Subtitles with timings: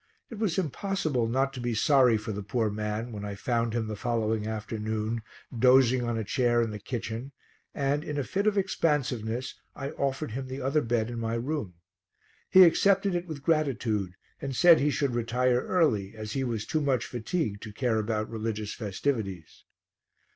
[0.31, 3.85] It was impossible not to be sorry for the poor man when I found him
[3.85, 5.21] the following afternoon
[5.55, 7.33] dozing on a chair in the kitchen
[7.75, 11.75] and, in a fit of expansiveness, I offered him the other bed in my room.
[12.49, 16.81] He accepted it with gratitude and said he should retire early as he was too
[16.81, 19.65] much fatigued to care about religious festivities.